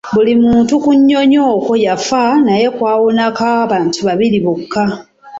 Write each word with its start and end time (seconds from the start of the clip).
Buli 0.13 0.33
muntu 0.43 0.73
ku 0.83 0.91
nnyonyi 0.97 1.39
okwo 1.53 1.73
yafa 1.85 2.23
naye 2.45 2.65
waawonawo 2.81 3.45
abantu 3.63 3.99
babiri 4.07 4.37
bokka. 4.45 4.83